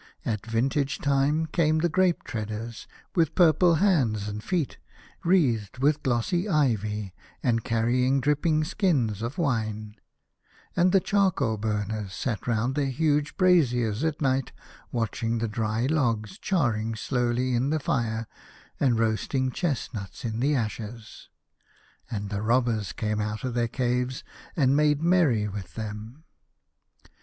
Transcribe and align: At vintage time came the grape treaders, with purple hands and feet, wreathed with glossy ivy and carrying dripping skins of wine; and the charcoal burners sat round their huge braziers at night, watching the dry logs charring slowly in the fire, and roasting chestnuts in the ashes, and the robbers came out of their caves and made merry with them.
At 0.25 0.43
vintage 0.47 0.97
time 0.97 1.45
came 1.45 1.77
the 1.77 1.87
grape 1.87 2.23
treaders, 2.23 2.87
with 3.13 3.35
purple 3.35 3.75
hands 3.75 4.27
and 4.27 4.43
feet, 4.43 4.79
wreathed 5.23 5.77
with 5.77 6.01
glossy 6.01 6.49
ivy 6.49 7.13
and 7.43 7.63
carrying 7.63 8.19
dripping 8.19 8.63
skins 8.63 9.21
of 9.21 9.37
wine; 9.37 9.95
and 10.75 10.91
the 10.91 10.99
charcoal 10.99 11.55
burners 11.57 12.15
sat 12.15 12.47
round 12.47 12.73
their 12.73 12.87
huge 12.87 13.37
braziers 13.37 14.03
at 14.03 14.23
night, 14.23 14.51
watching 14.91 15.37
the 15.37 15.47
dry 15.47 15.85
logs 15.85 16.39
charring 16.39 16.95
slowly 16.95 17.53
in 17.53 17.69
the 17.69 17.79
fire, 17.79 18.25
and 18.79 18.97
roasting 18.97 19.51
chestnuts 19.51 20.25
in 20.25 20.39
the 20.39 20.55
ashes, 20.55 21.29
and 22.09 22.31
the 22.31 22.41
robbers 22.41 22.91
came 22.91 23.21
out 23.21 23.43
of 23.43 23.53
their 23.53 23.67
caves 23.67 24.23
and 24.55 24.75
made 24.75 25.03
merry 25.03 25.47
with 25.47 25.75
them. 25.75 26.23